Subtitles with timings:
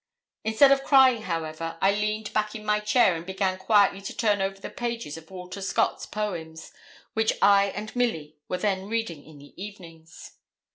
[0.43, 4.41] Instead of crying, however, I leaned back in my chair, and began quietly to turn
[4.41, 6.71] over the pages of Walter Scott's poems,
[7.13, 10.39] which I and Milly were then reading in the evenings.